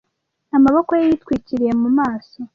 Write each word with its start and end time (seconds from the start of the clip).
amaboko 0.57 0.91
ye 0.99 1.03
yitwikiriye 1.09 1.73
mu 1.81 1.89
maso 1.97 2.37